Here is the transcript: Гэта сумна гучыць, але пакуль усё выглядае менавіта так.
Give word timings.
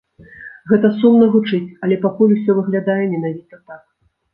Гэта 0.71 0.91
сумна 1.03 1.29
гучыць, 1.37 1.75
але 1.85 2.01
пакуль 2.09 2.35
усё 2.41 2.51
выглядае 2.61 3.01
менавіта 3.17 3.65
так. 3.69 3.91